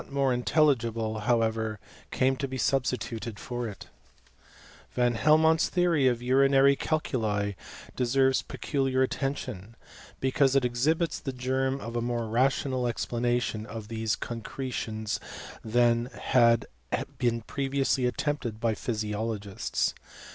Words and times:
191 0.09 0.41
aore 0.41 0.43
intelligible^ 0.73 1.23
however^ 1.25 1.77
came 2.09 2.35
to 2.35 2.47
be 2.47 2.57
substituted 2.57 3.35
fcrit 3.35 3.83
Van 4.93 5.13
Helmont's 5.13 5.69
theory 5.69 6.07
of 6.07 6.23
urinary 6.23 6.75
calculi 6.75 7.51
deserved 7.95 8.47
peculiar 8.47 9.03
attention, 9.03 9.75
because 10.19 10.55
it 10.55 10.65
exhibits 10.65 11.19
the 11.19 11.31
germ 11.31 11.79
of 11.79 11.95
a 11.95 12.01
iDore 12.01 12.31
rational 12.33 12.87
explanation 12.87 13.67
of 13.67 13.89
these 13.89 14.15
concretions 14.15 15.19
than 15.63 16.09
hd 16.09 16.63
been 17.19 17.41
previously 17.41 18.07
attempted 18.07 18.59
by 18.59 18.73
physiologists. 18.73 19.93